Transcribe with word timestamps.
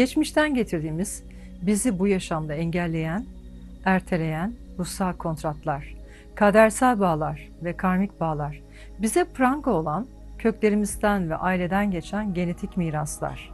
Geçmişten 0.00 0.54
getirdiğimiz, 0.54 1.24
bizi 1.62 1.98
bu 1.98 2.06
yaşamda 2.06 2.54
engelleyen, 2.54 3.24
erteleyen 3.84 4.52
ruhsal 4.78 5.12
kontratlar, 5.12 5.94
kadersel 6.34 7.00
bağlar 7.00 7.48
ve 7.64 7.76
karmik 7.76 8.20
bağlar, 8.20 8.60
bize 8.98 9.24
pranga 9.24 9.70
olan 9.70 10.06
köklerimizden 10.38 11.30
ve 11.30 11.36
aileden 11.36 11.90
geçen 11.90 12.34
genetik 12.34 12.76
miraslar, 12.76 13.52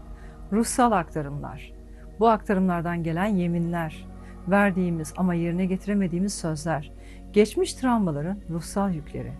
ruhsal 0.53 0.93
aktarımlar, 0.93 1.73
bu 2.21 2.29
aktarımlardan 2.29 3.03
gelen 3.03 3.27
yeminler, 3.27 4.05
verdiğimiz 4.49 5.15
ama 5.17 5.35
yerine 5.35 5.67
getiremediğimiz 5.67 6.35
sözler, 6.35 6.93
geçmiş 7.33 7.75
travmaların 7.75 8.39
ruhsal 8.51 8.95
yükleri, 8.95 9.33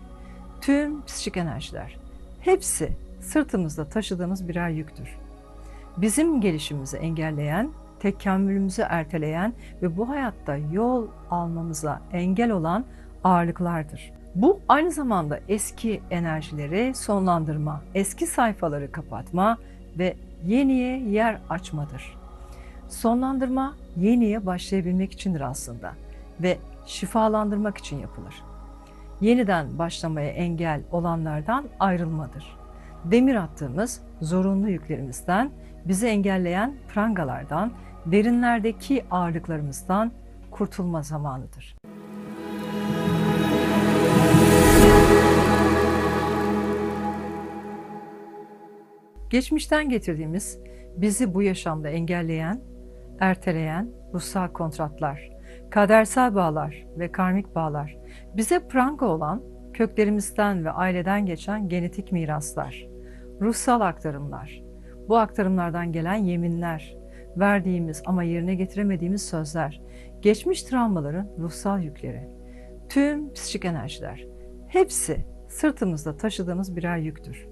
tüm 0.61 1.05
psikik 1.05 1.37
enerjiler, 1.37 1.97
hepsi 2.39 2.89
sırtımızda 3.21 3.85
taşıdığımız 3.85 4.47
birer 4.47 4.69
yüktür. 4.69 5.26
Bizim 5.97 6.41
gelişimimizi 6.41 6.97
engelleyen, 6.97 7.69
tekamülümüzü 7.99 8.81
erteleyen 8.81 9.53
ve 9.81 9.97
bu 9.97 10.09
hayatta 10.09 10.55
yol 10.55 11.07
almamıza 11.31 12.01
engel 12.13 12.51
olan 12.51 12.85
ağırlıklardır. 13.23 14.11
Bu 14.35 14.59
aynı 14.69 14.91
zamanda 14.91 15.39
eski 15.47 16.01
enerjileri 16.09 16.95
sonlandırma, 16.95 17.81
eski 17.95 18.27
sayfaları 18.27 18.91
kapatma 18.91 19.57
ve 19.99 20.15
yeniye 20.45 20.99
yer 20.99 21.37
açmadır. 21.49 22.17
Sonlandırma 22.89 23.73
yeniye 23.97 24.45
başlayabilmek 24.45 25.11
içindir 25.13 25.41
aslında 25.41 25.93
ve 26.39 26.57
şifalandırmak 26.85 27.77
için 27.77 27.99
yapılır. 27.99 28.43
Yeniden 29.21 29.79
başlamaya 29.79 30.29
engel 30.29 30.81
olanlardan 30.91 31.65
ayrılmadır. 31.79 32.57
Demir 33.11 33.35
attığımız 33.35 34.01
zorunlu 34.21 34.69
yüklerimizden, 34.69 35.51
bizi 35.85 36.07
engelleyen 36.07 36.75
prangalardan, 36.93 37.71
derinlerdeki 38.05 39.03
ağırlıklarımızdan 39.11 40.11
kurtulma 40.51 41.01
zamanıdır. 41.01 41.75
Geçmişten 49.29 49.89
getirdiğimiz, 49.89 50.59
bizi 50.97 51.33
bu 51.33 51.41
yaşamda 51.41 51.89
engelleyen, 51.89 52.61
erteleyen 53.19 53.89
ruhsal 54.13 54.47
kontratlar, 54.47 55.29
kadersel 55.69 56.35
bağlar 56.35 56.85
ve 56.97 57.11
karmik 57.11 57.55
bağlar, 57.55 57.97
bize 58.33 58.67
pranga 58.67 59.05
olan 59.05 59.43
köklerimizden 59.73 60.65
ve 60.65 60.71
aileden 60.71 61.25
geçen 61.25 61.69
genetik 61.69 62.11
miraslar, 62.11 62.87
ruhsal 63.41 63.81
aktarımlar, 63.81 64.63
bu 65.07 65.17
aktarımlardan 65.17 65.91
gelen 65.91 66.15
yeminler, 66.15 66.97
verdiğimiz 67.37 68.01
ama 68.05 68.23
yerine 68.23 68.55
getiremediğimiz 68.55 69.25
sözler, 69.25 69.81
geçmiş 70.21 70.63
travmaların 70.63 71.29
ruhsal 71.39 71.81
yükleri, 71.81 72.29
tüm 72.89 73.33
psikik 73.33 73.65
enerjiler, 73.65 74.27
hepsi 74.67 75.25
sırtımızda 75.47 76.17
taşıdığımız 76.17 76.75
birer 76.75 76.97
yüktür. 76.97 77.47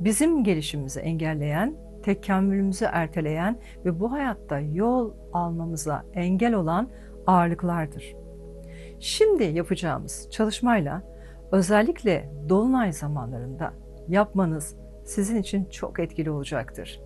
Bizim 0.00 0.44
gelişimimizi 0.44 1.00
engelleyen, 1.00 1.76
tekamülümüzü 2.02 2.84
erteleyen 2.92 3.58
ve 3.84 4.00
bu 4.00 4.12
hayatta 4.12 4.58
yol 4.58 5.14
almamıza 5.32 6.04
engel 6.14 6.54
olan 6.54 6.88
ağırlıklardır. 7.26 8.14
Şimdi 9.00 9.44
yapacağımız 9.44 10.28
çalışmayla 10.30 11.02
özellikle 11.52 12.30
dolunay 12.48 12.92
zamanlarında 12.92 13.72
yapmanız 14.08 14.76
sizin 15.12 15.36
için 15.36 15.64
çok 15.64 16.00
etkili 16.00 16.30
olacaktır. 16.30 17.00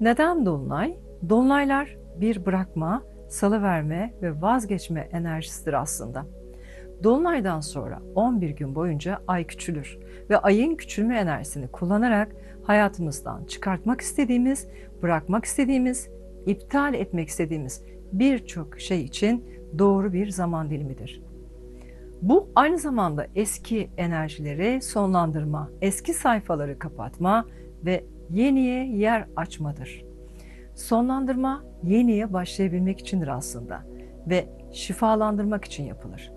Neden 0.00 0.46
dolunay? 0.46 0.96
Dolunaylar 1.28 1.96
bir 2.16 2.46
bırakma, 2.46 3.02
salıverme 3.28 4.14
ve 4.22 4.42
vazgeçme 4.42 5.08
enerjisidir 5.12 5.72
aslında. 5.72 6.26
Dolunaydan 7.02 7.60
sonra 7.60 8.02
11 8.14 8.50
gün 8.50 8.74
boyunca 8.74 9.18
ay 9.26 9.46
küçülür 9.46 9.98
ve 10.30 10.38
ayın 10.38 10.76
küçülme 10.76 11.18
enerjisini 11.18 11.68
kullanarak 11.68 12.32
hayatımızdan 12.62 13.44
çıkartmak 13.44 14.00
istediğimiz, 14.00 14.68
bırakmak 15.02 15.44
istediğimiz, 15.44 16.10
iptal 16.46 16.94
etmek 16.94 17.28
istediğimiz 17.28 17.82
birçok 18.12 18.80
şey 18.80 19.04
için 19.04 19.44
doğru 19.78 20.12
bir 20.12 20.28
zaman 20.30 20.70
dilimidir. 20.70 21.27
Bu 22.22 22.50
aynı 22.54 22.78
zamanda 22.78 23.26
eski 23.34 23.90
enerjileri 23.96 24.82
sonlandırma, 24.82 25.70
eski 25.80 26.14
sayfaları 26.14 26.78
kapatma 26.78 27.46
ve 27.84 28.04
yeniye 28.30 28.86
yer 28.86 29.26
açmadır. 29.36 30.04
Sonlandırma 30.74 31.64
yeniye 31.82 32.32
başlayabilmek 32.32 33.00
içindir 33.00 33.28
aslında 33.28 33.82
ve 34.26 34.48
şifalandırmak 34.72 35.64
için 35.64 35.84
yapılır. 35.84 36.32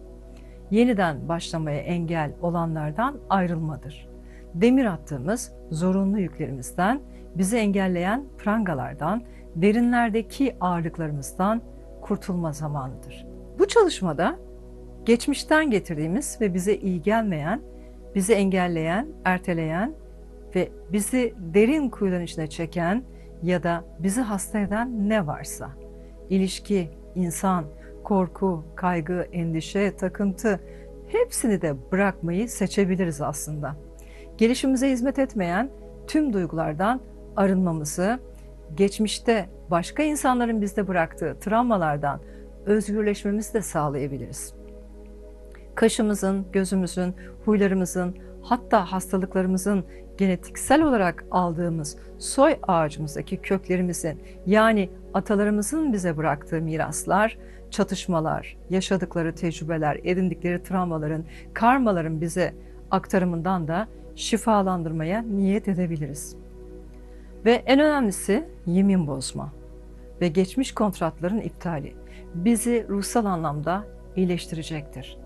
Yeniden 0.71 1.29
başlamaya 1.29 1.79
engel 1.79 2.31
olanlardan 2.41 3.17
ayrılmadır. 3.29 4.09
Demir 4.53 4.85
attığımız 4.85 5.53
zorunlu 5.71 6.19
yüklerimizden, 6.19 7.01
bizi 7.35 7.57
engelleyen 7.57 8.25
prangalardan, 8.37 9.23
derinlerdeki 9.55 10.55
ağırlıklarımızdan 10.61 11.61
kurtulma 12.01 12.53
zamanıdır. 12.53 13.25
Bu 13.59 13.67
çalışmada 13.67 14.35
geçmişten 15.05 15.71
getirdiğimiz 15.71 16.37
ve 16.41 16.53
bize 16.53 16.75
iyi 16.75 17.01
gelmeyen, 17.01 17.61
bizi 18.15 18.33
engelleyen, 18.33 19.07
erteleyen 19.25 19.93
ve 20.55 20.69
bizi 20.91 21.33
derin 21.37 21.89
kuyuların 21.89 22.23
içine 22.23 22.47
çeken 22.47 23.03
ya 23.43 23.63
da 23.63 23.85
bizi 23.99 24.21
hasta 24.21 24.59
eden 24.59 25.09
ne 25.09 25.27
varsa, 25.27 25.69
ilişki, 26.29 26.89
insan, 27.15 27.65
korku, 28.03 28.63
kaygı, 28.75 29.27
endişe, 29.31 29.95
takıntı 29.95 30.59
hepsini 31.07 31.61
de 31.61 31.91
bırakmayı 31.91 32.49
seçebiliriz 32.49 33.21
aslında. 33.21 33.75
Gelişimize 34.37 34.89
hizmet 34.89 35.19
etmeyen 35.19 35.69
tüm 36.07 36.33
duygulardan 36.33 37.01
arınmamızı, 37.35 38.19
geçmişte 38.75 39.49
başka 39.71 40.03
insanların 40.03 40.61
bizde 40.61 40.87
bıraktığı 40.87 41.37
travmalardan 41.39 42.21
özgürleşmemizi 42.65 43.53
de 43.53 43.61
sağlayabiliriz. 43.61 44.60
Kaşımızın, 45.75 46.45
gözümüzün, 46.53 47.15
huylarımızın, 47.45 48.15
hatta 48.41 48.91
hastalıklarımızın 48.91 49.85
genetiksel 50.17 50.83
olarak 50.83 51.25
aldığımız 51.31 51.97
soy 52.17 52.55
ağacımızdaki 52.67 53.37
köklerimizin 53.37 54.19
yani 54.45 54.89
atalarımızın 55.13 55.93
bize 55.93 56.17
bıraktığı 56.17 56.61
miraslar, 56.61 57.37
çatışmalar, 57.71 58.57
yaşadıkları 58.69 59.35
tecrübeler, 59.35 59.99
edindikleri 60.03 60.63
travmaların, 60.63 61.23
karmaların 61.53 62.21
bize 62.21 62.53
aktarımından 62.91 63.67
da 63.67 63.87
şifalandırmaya 64.15 65.21
niyet 65.21 65.67
edebiliriz. 65.67 66.35
Ve 67.45 67.51
en 67.51 67.79
önemlisi 67.79 68.45
yemin 68.65 69.07
bozma 69.07 69.53
ve 70.21 70.27
geçmiş 70.27 70.71
kontratların 70.73 71.41
iptali 71.41 71.93
bizi 72.35 72.85
ruhsal 72.89 73.25
anlamda 73.25 73.83
iyileştirecektir. 74.15 75.20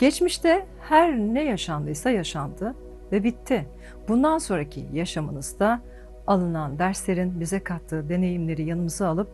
Geçmişte 0.00 0.66
her 0.80 1.18
ne 1.18 1.44
yaşandıysa 1.44 2.10
yaşandı 2.10 2.74
ve 3.12 3.24
bitti. 3.24 3.66
Bundan 4.08 4.38
sonraki 4.38 4.86
yaşamınızda 4.92 5.80
alınan 6.26 6.78
derslerin 6.78 7.40
bize 7.40 7.64
kattığı 7.64 8.08
deneyimleri 8.08 8.62
yanımıza 8.62 9.08
alıp 9.08 9.28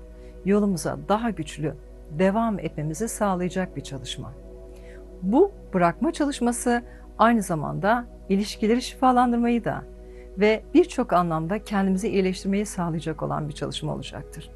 yolumuza 0.45 0.99
daha 1.09 1.31
güçlü 1.31 1.75
devam 2.19 2.59
etmemizi 2.59 3.09
sağlayacak 3.09 3.77
bir 3.77 3.81
çalışma. 3.81 4.33
Bu 5.23 5.53
bırakma 5.75 6.13
çalışması 6.13 6.83
aynı 7.19 7.43
zamanda 7.43 8.07
ilişkileri 8.29 8.83
şifalandırmayı 8.83 9.65
da 9.65 9.85
ve 10.39 10.63
birçok 10.75 11.13
anlamda 11.13 11.65
kendimizi 11.65 12.09
iyileştirmeyi 12.09 12.67
sağlayacak 12.67 13.23
olan 13.23 13.49
bir 13.49 13.55
çalışma 13.55 13.95
olacaktır. 13.95 14.51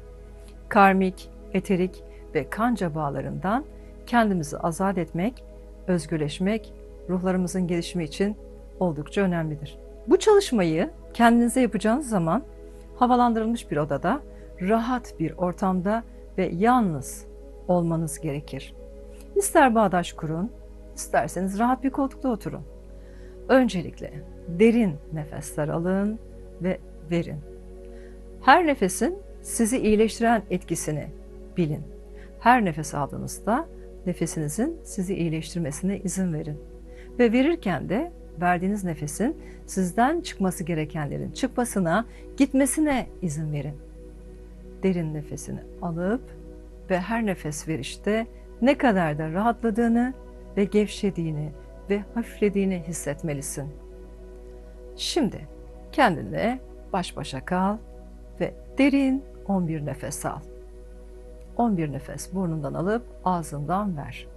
Karmik, 0.69 1.29
eterik 1.53 2.03
ve 2.35 2.49
kanca 2.49 2.95
bağlarından 2.95 3.65
kendimizi 4.05 4.57
azat 4.57 4.97
etmek, 4.97 5.43
özgürleşmek, 5.87 6.73
ruhlarımızın 7.09 7.67
gelişimi 7.67 8.03
için 8.03 8.35
oldukça 8.79 9.21
önemlidir. 9.21 9.77
Bu 10.07 10.19
çalışmayı 10.19 10.89
kendinize 11.13 11.61
yapacağınız 11.61 12.09
zaman 12.09 12.43
havalandırılmış 12.95 13.71
bir 13.71 13.77
odada, 13.77 14.21
rahat 14.61 15.19
bir 15.19 15.31
ortamda 15.31 16.03
ve 16.37 16.51
yalnız 16.53 17.25
olmanız 17.67 18.19
gerekir. 18.19 18.75
İster 19.35 19.75
bağdaş 19.75 20.13
kurun, 20.13 20.51
isterseniz 20.95 21.59
rahat 21.59 21.83
bir 21.83 21.89
koltukta 21.89 22.29
oturun. 22.29 22.63
Öncelikle 23.49 24.13
derin 24.47 24.95
nefesler 25.13 25.67
alın 25.67 26.19
ve 26.61 26.79
verin. 27.11 27.39
Her 28.41 28.67
nefesin 28.67 29.17
sizi 29.41 29.77
iyileştiren 29.77 30.41
etkisini 30.49 31.07
bilin. 31.57 31.83
Her 32.39 32.65
nefes 32.65 32.95
aldığınızda 32.95 33.65
nefesinizin 34.05 34.79
sizi 34.83 35.15
iyileştirmesine 35.15 35.99
izin 35.99 36.33
verin. 36.33 36.57
Ve 37.19 37.31
verirken 37.31 37.89
de 37.89 38.11
verdiğiniz 38.41 38.83
nefesin 38.83 39.37
sizden 39.65 40.21
çıkması 40.21 40.63
gerekenlerin 40.63 41.31
çıkmasına, 41.31 42.05
gitmesine 42.37 43.07
izin 43.21 43.53
verin. 43.53 43.75
derin 44.83 45.13
nefesini 45.13 45.59
alıp 45.81 46.21
ve 46.89 46.99
her 46.99 47.25
nefes 47.25 47.67
verişte 47.67 48.27
ne 48.61 48.77
kadar 48.77 49.17
da 49.17 49.31
rahatladığını 49.31 50.13
ve 50.57 50.63
gevşediğini 50.63 51.51
ve 51.89 52.03
hafiflediğini 52.13 52.83
hissetmelisin. 52.87 53.69
Şimdi 54.95 55.47
kendine 55.91 56.59
baş 56.93 57.17
başa 57.17 57.45
kal 57.45 57.77
ve 58.39 58.53
derin 58.77 59.23
11 59.47 59.85
nefes 59.85 60.25
al. 60.25 60.39
11 61.61 61.91
nefes 61.91 62.33
burnundan 62.33 62.73
alıp 62.73 63.03
ağzından 63.25 63.97
ver. 63.97 64.27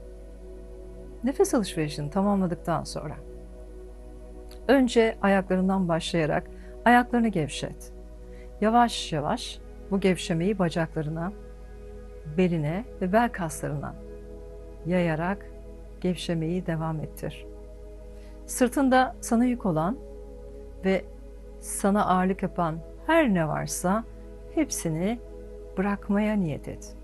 Nefes 1.24 1.54
alışverişini 1.54 2.10
tamamladıktan 2.10 2.84
sonra 2.84 3.14
önce 4.68 5.16
ayaklarından 5.22 5.88
başlayarak 5.88 6.50
ayaklarını 6.84 7.28
gevşet. 7.28 7.92
Yavaş 8.60 9.12
yavaş 9.12 9.58
bu 9.90 10.00
gevşemeyi 10.00 10.58
bacaklarına, 10.58 11.32
beline 12.36 12.84
ve 13.00 13.12
bel 13.12 13.32
kaslarına 13.32 13.94
yayarak 14.86 15.46
gevşemeyi 16.00 16.66
devam 16.66 17.00
ettir. 17.00 17.46
Sırtında 18.46 19.16
sana 19.20 19.44
yük 19.44 19.66
olan 19.66 19.98
ve 20.84 21.04
sana 21.60 22.06
ağırlık 22.06 22.42
yapan 22.42 22.78
her 23.06 23.34
ne 23.34 23.48
varsa 23.48 24.04
hepsini 24.54 25.18
bırakmaya 25.78 26.34
niyet 26.34 26.68
et. 26.68 26.96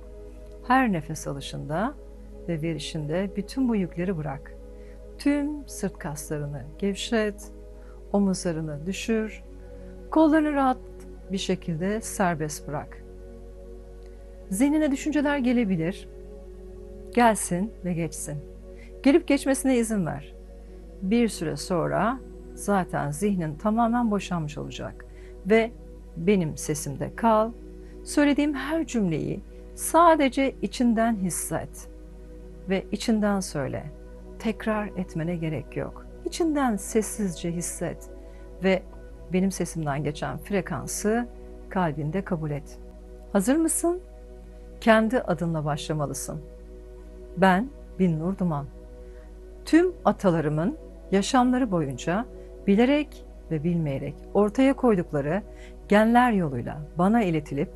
Her 0.70 0.92
nefes 0.92 1.26
alışında 1.26 1.94
ve 2.48 2.62
verişinde 2.62 3.30
bütün 3.36 3.68
bu 3.68 3.76
yükleri 3.76 4.16
bırak. 4.16 4.54
Tüm 5.18 5.68
sırt 5.68 5.98
kaslarını 5.98 6.64
gevşet, 6.78 7.52
omuzlarını 8.12 8.86
düşür, 8.86 9.42
kollarını 10.10 10.52
rahat 10.52 10.78
bir 11.32 11.38
şekilde 11.38 12.00
serbest 12.00 12.68
bırak. 12.68 13.04
Zihnine 14.50 14.90
düşünceler 14.90 15.38
gelebilir. 15.38 16.08
Gelsin 17.14 17.72
ve 17.84 17.92
geçsin. 17.92 18.38
Gelip 19.02 19.28
geçmesine 19.28 19.76
izin 19.76 20.06
ver. 20.06 20.34
Bir 21.02 21.28
süre 21.28 21.56
sonra 21.56 22.20
zaten 22.54 23.10
zihnin 23.10 23.54
tamamen 23.54 24.10
boşanmış 24.10 24.58
olacak 24.58 25.04
ve 25.46 25.70
benim 26.16 26.56
sesimde 26.56 27.16
kal. 27.16 27.52
Söylediğim 28.04 28.54
her 28.54 28.86
cümleyi 28.86 29.49
sadece 29.80 30.54
içinden 30.62 31.16
hisset 31.16 31.88
ve 32.68 32.84
içinden 32.92 33.40
söyle. 33.40 33.90
Tekrar 34.38 34.86
etmene 34.86 35.36
gerek 35.36 35.76
yok. 35.76 36.06
İçinden 36.24 36.76
sessizce 36.76 37.52
hisset 37.52 38.10
ve 38.64 38.82
benim 39.32 39.50
sesimden 39.50 40.04
geçen 40.04 40.38
frekansı 40.38 41.28
kalbinde 41.68 42.24
kabul 42.24 42.50
et. 42.50 42.78
Hazır 43.32 43.56
mısın? 43.56 44.00
Kendi 44.80 45.20
adınla 45.20 45.64
başlamalısın. 45.64 46.40
Ben 47.36 47.70
Binnur 47.98 48.38
Duman. 48.38 48.66
Tüm 49.64 49.92
atalarımın 50.04 50.78
yaşamları 51.12 51.70
boyunca 51.70 52.26
bilerek 52.66 53.24
ve 53.50 53.64
bilmeyerek 53.64 54.14
ortaya 54.34 54.76
koydukları 54.76 55.42
genler 55.88 56.32
yoluyla 56.32 56.78
bana 56.98 57.22
iletilip 57.22 57.70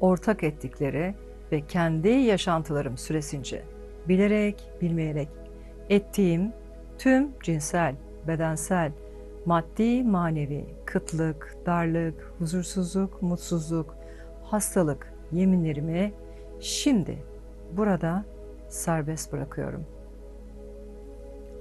ortak 0.00 0.44
ettikleri 0.44 1.14
ve 1.52 1.66
kendi 1.66 2.08
yaşantılarım 2.08 2.98
süresince 2.98 3.62
bilerek, 4.08 4.70
bilmeyerek 4.80 5.28
ettiğim 5.88 6.52
tüm 6.98 7.30
cinsel, 7.42 7.94
bedensel, 8.28 8.92
maddi, 9.46 10.02
manevi, 10.02 10.66
kıtlık, 10.84 11.56
darlık, 11.66 12.34
huzursuzluk, 12.38 13.22
mutsuzluk, 13.22 13.94
hastalık 14.42 15.12
yeminlerimi 15.32 16.12
şimdi 16.60 17.18
burada 17.72 18.24
serbest 18.68 19.32
bırakıyorum. 19.32 19.86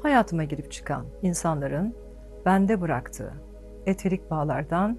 Hayatıma 0.01 0.44
girip 0.44 0.71
çıkan 0.71 1.06
insanların 1.21 1.95
bende 2.45 2.81
bıraktığı 2.81 3.33
eterik 3.85 4.31
bağlardan 4.31 4.97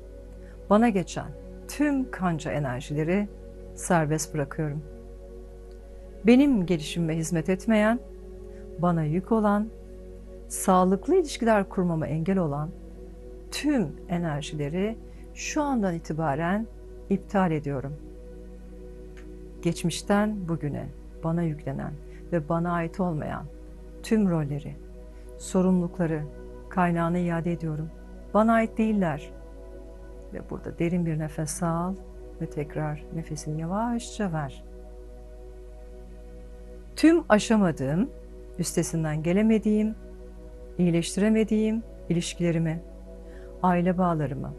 bana 0.70 0.88
geçen 0.88 1.28
tüm 1.68 2.10
kanca 2.10 2.52
enerjileri 2.52 3.28
serbest 3.80 4.34
bırakıyorum. 4.34 4.82
Benim 6.26 6.66
gelişimime 6.66 7.16
hizmet 7.16 7.48
etmeyen, 7.48 8.00
bana 8.78 9.04
yük 9.04 9.32
olan, 9.32 9.68
sağlıklı 10.48 11.16
ilişkiler 11.16 11.68
kurmama 11.68 12.06
engel 12.06 12.38
olan 12.38 12.70
tüm 13.50 13.88
enerjileri 14.08 14.98
şu 15.34 15.62
andan 15.62 15.94
itibaren 15.94 16.66
iptal 17.10 17.50
ediyorum. 17.50 17.96
Geçmişten 19.62 20.48
bugüne 20.48 20.86
bana 21.24 21.42
yüklenen 21.42 21.92
ve 22.32 22.48
bana 22.48 22.72
ait 22.72 23.00
olmayan 23.00 23.44
tüm 24.02 24.30
rolleri, 24.30 24.76
sorumlulukları 25.38 26.22
kaynağına 26.68 27.18
iade 27.18 27.52
ediyorum. 27.52 27.90
Bana 28.34 28.52
ait 28.52 28.78
değiller. 28.78 29.30
Ve 30.32 30.50
burada 30.50 30.78
derin 30.78 31.06
bir 31.06 31.18
nefes 31.18 31.62
al 31.62 31.94
ve 32.40 32.46
tekrar 32.46 33.04
nefesini 33.14 33.60
yavaşça 33.60 34.32
ver. 34.32 34.64
Tüm 36.96 37.24
aşamadığım, 37.28 38.10
üstesinden 38.58 39.22
gelemediğim, 39.22 39.94
iyileştiremediğim 40.78 41.82
ilişkilerimi, 42.08 42.80
aile 43.62 43.98
bağlarımı, 43.98 44.52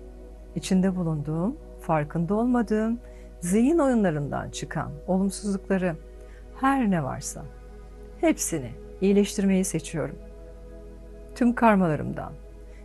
içinde 0.55 0.95
bulunduğum, 0.95 1.57
farkında 1.79 2.35
olmadığım 2.35 2.99
zihin 3.39 3.79
oyunlarından 3.79 4.49
çıkan 4.49 4.91
olumsuzlukları, 5.07 5.95
her 6.61 6.91
ne 6.91 7.03
varsa 7.03 7.45
hepsini 8.21 8.71
iyileştirmeyi 9.01 9.65
seçiyorum. 9.65 10.15
Tüm 11.35 11.55
karmalarımdan, 11.55 12.33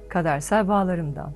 kadersel 0.09 0.69
bağlarımdan, 0.69 1.33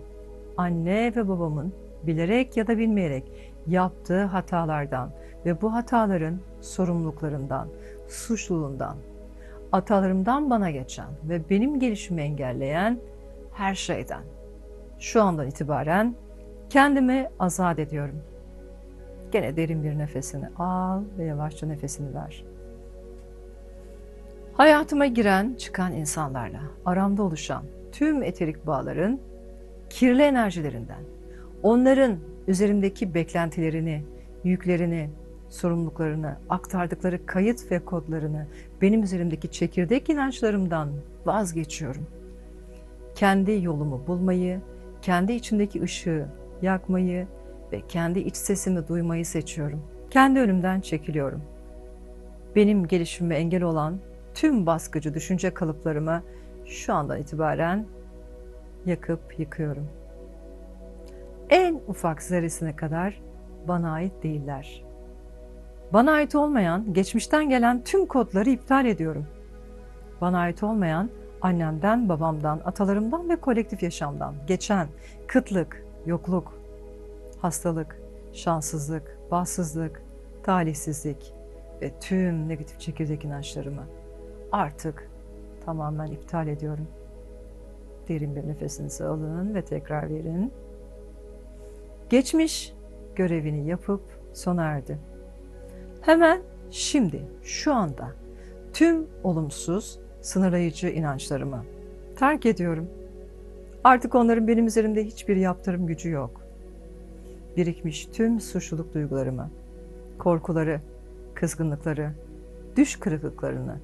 anne 0.56 1.12
ve 1.16 1.28
babamın 1.28 1.72
bilerek 2.02 2.56
ya 2.56 2.66
da 2.66 2.78
bilmeyerek 2.78 3.49
yaptığı 3.66 4.24
hatalardan 4.24 5.10
ve 5.46 5.60
bu 5.60 5.72
hataların 5.72 6.40
sorumluluklarından, 6.60 7.68
suçluluğundan, 8.08 8.96
atalarımdan 9.72 10.50
bana 10.50 10.70
geçen 10.70 11.08
ve 11.28 11.50
benim 11.50 11.80
gelişimi 11.80 12.22
engelleyen 12.22 12.98
her 13.52 13.74
şeyden 13.74 14.22
şu 14.98 15.22
andan 15.22 15.46
itibaren 15.46 16.14
kendimi 16.70 17.28
azat 17.38 17.78
ediyorum. 17.78 18.22
Gene 19.32 19.56
derin 19.56 19.84
bir 19.84 19.98
nefesini 19.98 20.48
al 20.58 21.02
ve 21.18 21.24
yavaşça 21.24 21.66
nefesini 21.66 22.14
ver. 22.14 22.44
Hayatıma 24.52 25.06
giren, 25.06 25.54
çıkan 25.54 25.92
insanlarla 25.92 26.60
aramda 26.86 27.22
oluşan 27.22 27.62
tüm 27.92 28.22
eterik 28.22 28.66
bağların 28.66 29.20
kirli 29.90 30.22
enerjilerinden, 30.22 31.02
onların 31.62 32.16
üzerimdeki 32.48 33.14
beklentilerini, 33.14 34.04
yüklerini, 34.44 35.10
sorumluluklarını, 35.48 36.36
aktardıkları 36.48 37.26
kayıt 37.26 37.70
ve 37.70 37.84
kodlarını 37.84 38.46
benim 38.82 39.02
üzerimdeki 39.02 39.50
çekirdek 39.50 40.08
inançlarımdan 40.08 40.90
vazgeçiyorum. 41.26 42.06
Kendi 43.14 43.62
yolumu 43.62 44.06
bulmayı, 44.06 44.60
kendi 45.02 45.32
içimdeki 45.32 45.82
ışığı 45.82 46.26
yakmayı 46.62 47.26
ve 47.72 47.80
kendi 47.88 48.18
iç 48.18 48.36
sesimi 48.36 48.88
duymayı 48.88 49.26
seçiyorum. 49.26 49.82
Kendi 50.10 50.40
önümden 50.40 50.80
çekiliyorum. 50.80 51.42
Benim 52.56 52.86
gelişimime 52.86 53.36
engel 53.36 53.62
olan 53.62 53.98
tüm 54.34 54.66
baskıcı 54.66 55.14
düşünce 55.14 55.54
kalıplarımı 55.54 56.22
şu 56.66 56.94
andan 56.94 57.20
itibaren 57.20 57.86
yakıp 58.86 59.38
yıkıyorum. 59.38 59.88
En 61.50 61.80
ufak 61.88 62.22
zerresine 62.22 62.76
kadar 62.76 63.22
bana 63.68 63.92
ait 63.92 64.22
değiller. 64.22 64.84
Bana 65.92 66.12
ait 66.12 66.34
olmayan, 66.34 66.92
geçmişten 66.92 67.48
gelen 67.48 67.84
tüm 67.84 68.06
kodları 68.06 68.50
iptal 68.50 68.86
ediyorum. 68.86 69.26
Bana 70.20 70.38
ait 70.38 70.62
olmayan 70.62 71.10
annemden, 71.40 72.08
babamdan, 72.08 72.60
atalarımdan 72.64 73.28
ve 73.28 73.36
kolektif 73.36 73.82
yaşamdan 73.82 74.34
geçen 74.46 74.88
kıtlık, 75.26 75.84
yokluk, 76.06 76.60
hastalık, 77.40 78.00
şanssızlık, 78.32 79.18
bahtsızlık, 79.30 80.02
talihsizlik 80.42 81.34
ve 81.82 81.92
tüm 82.00 82.48
negatif 82.48 82.80
çekirdek 82.80 83.24
inançlarımı 83.24 83.86
artık 84.52 85.10
tamamen 85.64 86.06
iptal 86.06 86.48
ediyorum. 86.48 86.88
Derin 88.08 88.36
bir 88.36 88.48
nefesinizi 88.48 89.04
alın 89.04 89.54
ve 89.54 89.62
tekrar 89.62 90.10
verin. 90.10 90.52
Geçmiş 92.10 92.72
görevini 93.16 93.68
yapıp 93.68 94.02
sona 94.32 94.64
erdi. 94.64 94.98
Hemen 96.00 96.40
şimdi, 96.70 97.22
şu 97.42 97.74
anda 97.74 98.12
tüm 98.72 99.06
olumsuz, 99.22 99.98
sınırlayıcı 100.20 100.88
inançlarımı 100.88 101.64
terk 102.16 102.46
ediyorum. 102.46 102.88
Artık 103.84 104.14
onların 104.14 104.48
benim 104.48 104.66
üzerimde 104.66 105.04
hiçbir 105.04 105.36
yaptırım 105.36 105.86
gücü 105.86 106.10
yok. 106.10 106.40
Birikmiş 107.56 108.06
tüm 108.06 108.40
suçluluk 108.40 108.94
duygularımı 108.94 109.50
korkuları, 110.18 110.80
kızgınlıkları, 111.34 112.12
düş 112.76 112.96
kırıklıklarını, 112.96 113.76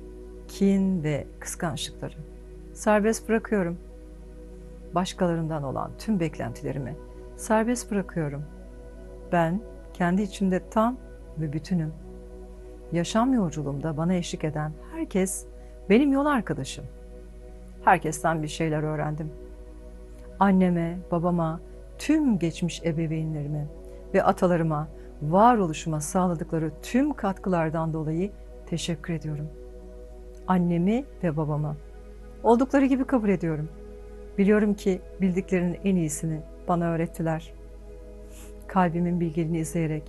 kin 0.48 1.02
ve 1.02 1.26
kıskançlıkları 1.40 2.16
serbest 2.74 3.28
bırakıyorum. 3.28 3.78
Başkalarından 4.94 5.62
olan 5.62 5.90
tüm 5.98 6.20
beklentilerimi 6.20 6.96
serbest 7.36 7.90
bırakıyorum. 7.90 8.44
Ben 9.32 9.60
kendi 9.94 10.22
içimde 10.22 10.68
tam 10.70 10.96
ve 11.38 11.52
bütünüm. 11.52 11.92
Yaşam 12.92 13.34
yolculuğumda 13.34 13.96
bana 13.96 14.14
eşlik 14.14 14.44
eden 14.44 14.72
herkes 14.92 15.46
benim 15.90 16.12
yol 16.12 16.26
arkadaşım. 16.26 16.84
Herkesten 17.84 18.42
bir 18.42 18.48
şeyler 18.48 18.82
öğrendim. 18.82 19.30
Anneme, 20.40 20.98
babama, 21.10 21.60
tüm 21.98 22.38
geçmiş 22.38 22.82
ebeveynlerime 22.82 23.66
ve 24.14 24.22
atalarıma, 24.22 24.88
varoluşuma 25.22 26.00
sağladıkları 26.00 26.70
tüm 26.82 27.12
katkılardan 27.12 27.92
dolayı 27.92 28.30
teşekkür 28.66 29.14
ediyorum. 29.14 29.48
Annemi 30.46 31.04
ve 31.22 31.36
babama 31.36 31.76
oldukları 32.42 32.86
gibi 32.86 33.04
kabul 33.04 33.28
ediyorum. 33.28 33.68
Biliyorum 34.38 34.74
ki 34.74 35.00
bildiklerinin 35.20 35.78
en 35.84 35.96
iyisini 35.96 36.40
bana 36.68 36.90
öğrettiler. 36.90 37.52
Kalbimin 38.66 39.20
bilgeliğini 39.20 39.58
izleyerek 39.58 40.02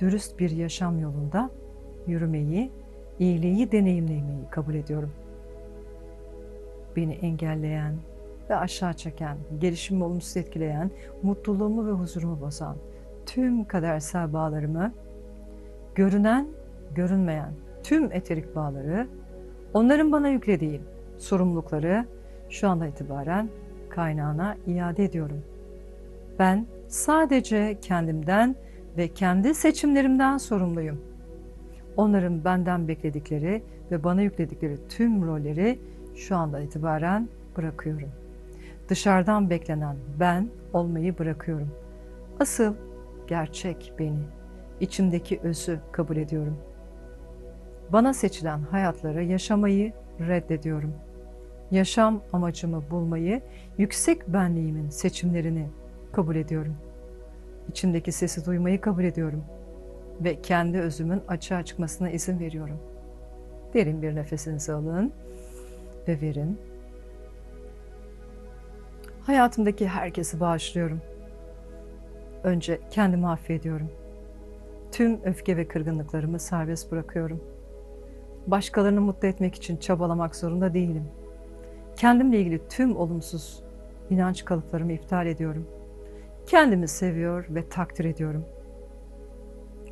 dürüst 0.00 0.38
bir 0.38 0.50
yaşam 0.50 1.00
yolunda 1.00 1.50
yürümeyi, 2.06 2.70
iyiliği 3.18 3.72
deneyimlemeyi 3.72 4.44
kabul 4.50 4.74
ediyorum. 4.74 5.12
Beni 6.96 7.12
engelleyen 7.12 7.94
ve 8.50 8.56
aşağı 8.56 8.94
çeken, 8.94 9.36
gelişimimi 9.60 10.04
olumsuz 10.04 10.36
etkileyen, 10.36 10.90
mutluluğumu 11.22 11.86
ve 11.86 11.90
huzurumu 11.90 12.40
bozan 12.40 12.76
tüm 13.26 13.64
kadersel 13.64 14.32
bağlarımı, 14.32 14.92
görünen, 15.94 16.48
görünmeyen 16.94 17.52
tüm 17.82 18.12
eterik 18.12 18.56
bağları, 18.56 19.08
onların 19.74 20.12
bana 20.12 20.28
yüklediği 20.28 20.80
sorumlulukları 21.18 22.06
şu 22.48 22.68
anda 22.68 22.86
itibaren 22.86 23.48
kaynağına 23.88 24.56
iade 24.66 25.04
ediyorum. 25.04 25.42
Ben 26.40 26.66
sadece 26.88 27.78
kendimden 27.80 28.56
ve 28.96 29.08
kendi 29.08 29.54
seçimlerimden 29.54 30.38
sorumluyum. 30.38 31.00
Onların 31.96 32.44
benden 32.44 32.88
bekledikleri 32.88 33.62
ve 33.90 34.04
bana 34.04 34.22
yükledikleri 34.22 34.88
tüm 34.88 35.26
rolleri 35.26 35.78
şu 36.14 36.36
anda 36.36 36.60
itibaren 36.60 37.28
bırakıyorum. 37.56 38.08
Dışarıdan 38.88 39.50
beklenen 39.50 39.96
ben 40.20 40.48
olmayı 40.72 41.18
bırakıyorum. 41.18 41.70
Asıl 42.40 42.74
gerçek 43.26 43.92
beni, 43.98 44.22
içimdeki 44.80 45.40
özü 45.42 45.80
kabul 45.92 46.16
ediyorum. 46.16 46.58
Bana 47.92 48.14
seçilen 48.14 48.60
hayatları 48.62 49.24
yaşamayı 49.24 49.92
reddediyorum. 50.20 50.94
Yaşam 51.70 52.22
amacımı 52.32 52.90
bulmayı, 52.90 53.42
yüksek 53.78 54.28
benliğimin 54.28 54.88
seçimlerini 54.88 55.68
kabul 56.12 56.36
ediyorum. 56.36 56.76
İçimdeki 57.70 58.12
sesi 58.12 58.46
duymayı 58.46 58.80
kabul 58.80 59.04
ediyorum 59.04 59.44
ve 60.20 60.42
kendi 60.42 60.78
özümün 60.78 61.22
açığa 61.28 61.64
çıkmasına 61.64 62.10
izin 62.10 62.40
veriyorum. 62.40 62.78
Derin 63.74 64.02
bir 64.02 64.14
nefesinizi 64.14 64.72
alın 64.72 65.12
ve 66.08 66.20
verin. 66.20 66.58
Hayatımdaki 69.22 69.88
herkesi 69.88 70.40
bağışlıyorum. 70.40 71.00
Önce 72.44 72.80
kendimi 72.90 73.28
affediyorum. 73.28 73.90
Tüm 74.92 75.24
öfke 75.24 75.56
ve 75.56 75.68
kırgınlıklarımı 75.68 76.38
serbest 76.38 76.92
bırakıyorum. 76.92 77.44
Başkalarını 78.46 79.00
mutlu 79.00 79.28
etmek 79.28 79.54
için 79.54 79.76
çabalamak 79.76 80.36
zorunda 80.36 80.74
değilim. 80.74 81.04
Kendimle 81.96 82.40
ilgili 82.40 82.68
tüm 82.68 82.96
olumsuz 82.96 83.62
inanç 84.10 84.44
kalıplarımı 84.44 84.92
iptal 84.92 85.26
ediyorum. 85.26 85.66
Kendimi 86.50 86.88
seviyor 86.88 87.46
ve 87.50 87.68
takdir 87.68 88.04
ediyorum. 88.04 88.44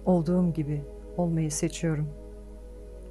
Olduğum 0.04 0.52
gibi 0.52 0.82
olmayı 1.16 1.50
seçiyorum 1.50 2.08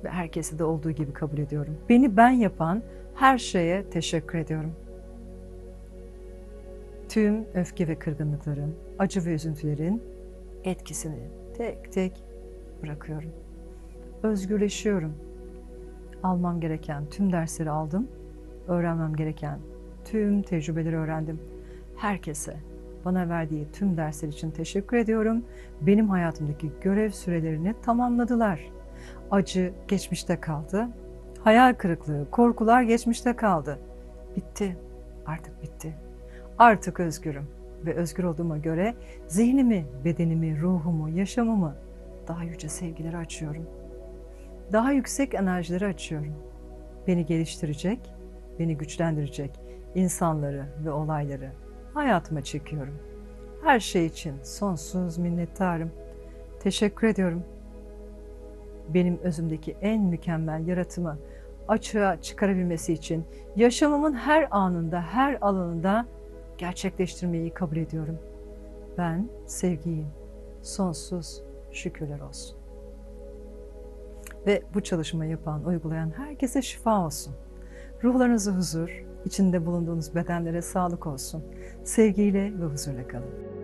ve 0.03 0.09
herkesi 0.09 0.59
de 0.59 0.63
olduğu 0.63 0.91
gibi 0.91 1.13
kabul 1.13 1.37
ediyorum. 1.37 1.77
Beni 1.89 2.17
ben 2.17 2.29
yapan 2.29 2.83
her 3.15 3.37
şeye 3.37 3.89
teşekkür 3.89 4.37
ediyorum. 4.37 4.71
Tüm 7.09 7.45
öfke 7.53 7.87
ve 7.87 7.99
kırgınlıkların, 7.99 8.75
acı 8.99 9.25
ve 9.25 9.33
üzüntülerin 9.33 10.03
etkisini 10.63 11.29
tek 11.57 11.91
tek 11.91 12.23
bırakıyorum. 12.83 13.31
Özgürleşiyorum. 14.23 15.13
Almam 16.23 16.59
gereken 16.59 17.05
tüm 17.09 17.31
dersleri 17.31 17.69
aldım. 17.69 18.07
Öğrenmem 18.67 19.15
gereken 19.15 19.59
tüm 20.05 20.41
tecrübeleri 20.41 20.97
öğrendim. 20.97 21.39
Herkese 21.95 22.57
bana 23.07 23.29
verdiği 23.29 23.67
tüm 23.73 23.97
dersler 23.97 24.27
için 24.27 24.51
teşekkür 24.51 24.97
ediyorum. 24.97 25.45
Benim 25.81 26.09
hayatımdaki 26.09 26.71
görev 26.81 27.09
sürelerini 27.09 27.73
tamamladılar. 27.81 28.59
Acı 29.31 29.73
geçmişte 29.87 30.39
kaldı. 30.39 30.87
Hayal 31.43 31.73
kırıklığı, 31.73 32.27
korkular 32.31 32.81
geçmişte 32.81 33.35
kaldı. 33.35 33.79
Bitti. 34.35 34.77
Artık 35.25 35.63
bitti. 35.63 35.93
Artık 36.57 36.99
özgürüm 36.99 37.47
ve 37.85 37.93
özgür 37.93 38.23
olduğuma 38.23 38.57
göre 38.57 38.95
zihnimi, 39.27 39.85
bedenimi, 40.05 40.61
ruhumu, 40.61 41.09
yaşamımı 41.09 41.75
daha 42.27 42.43
yüce 42.43 42.69
sevgilere 42.69 43.17
açıyorum. 43.17 43.65
Daha 44.73 44.91
yüksek 44.91 45.33
enerjileri 45.33 45.85
açıyorum. 45.85 46.33
Beni 47.07 47.25
geliştirecek, 47.25 47.99
beni 48.59 48.77
güçlendirecek 48.77 49.59
insanları 49.95 50.65
ve 50.85 50.91
olayları 50.91 51.51
hayatıma 51.97 52.41
çekiyorum. 52.41 52.93
Her 53.63 53.79
şey 53.79 54.05
için 54.05 54.35
sonsuz 54.43 55.17
minnettarım. 55.17 55.91
Teşekkür 56.59 57.07
ediyorum. 57.07 57.43
Benim 58.89 59.19
özümdeki 59.23 59.77
en 59.81 60.03
mükemmel 60.03 60.67
yaratımı 60.67 61.17
açığa 61.67 62.21
çıkarabilmesi 62.21 62.93
için 62.93 63.25
yaşamımın 63.55 64.13
her 64.13 64.47
anında, 64.51 65.01
her 65.01 65.37
alanında 65.41 66.05
gerçekleştirmeyi 66.57 67.53
kabul 67.53 67.77
ediyorum. 67.77 68.19
Ben 68.97 69.29
sevgiyim. 69.45 70.07
Sonsuz 70.61 71.43
şükürler 71.71 72.19
olsun. 72.19 72.57
Ve 74.47 74.63
bu 74.73 74.81
çalışmayı 74.81 75.31
yapan, 75.31 75.65
uygulayan 75.65 76.11
herkese 76.17 76.61
şifa 76.61 77.05
olsun. 77.05 77.33
Ruhlarınıza 78.03 78.51
huzur, 78.51 79.05
içinde 79.25 79.65
bulunduğunuz 79.65 80.15
bedenlere 80.15 80.61
sağlık 80.61 81.07
olsun. 81.07 81.43
Sevgiyle 81.83 82.53
ve 82.59 82.65
huzurla 82.65 83.07
kalın. 83.07 83.56